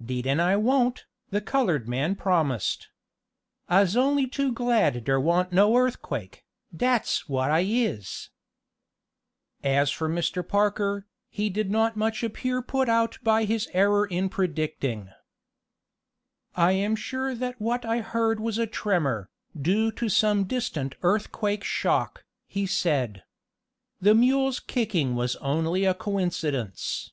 "'Deed 0.00 0.28
an' 0.28 0.38
I 0.38 0.54
won't," 0.56 1.06
the 1.30 1.40
colored 1.40 1.88
man 1.88 2.14
promised. 2.14 2.86
"I'se 3.68 3.96
only 3.96 4.28
too 4.28 4.52
glad 4.52 5.02
dere 5.02 5.18
wa'n't 5.18 5.52
no 5.52 5.76
earthquake, 5.76 6.44
dat's 6.72 7.28
what 7.28 7.50
I 7.50 7.62
is." 7.66 8.30
As 9.64 9.90
for 9.90 10.08
Mr. 10.08 10.46
Parker, 10.46 11.08
he 11.28 11.50
did 11.50 11.68
not 11.72 11.96
appear 12.22 12.58
much 12.60 12.66
put 12.68 12.88
out 12.88 13.18
by 13.24 13.42
his 13.42 13.66
error 13.72 14.06
in 14.06 14.28
predicting. 14.28 15.10
"I 16.54 16.70
am 16.74 16.94
sure 16.94 17.34
that 17.34 17.60
what 17.60 17.84
I 17.84 18.02
heard 18.02 18.38
was 18.38 18.58
a 18.58 18.68
tremor, 18.68 19.30
due 19.60 19.90
to 19.90 20.08
some 20.08 20.44
distant 20.44 20.94
earthquake 21.02 21.64
shock," 21.64 22.24
he 22.46 22.66
said. 22.66 23.24
"The 24.00 24.14
mule's 24.14 24.60
kicking 24.60 25.16
was 25.16 25.34
only 25.38 25.84
a 25.84 25.92
coincidence." 25.92 27.10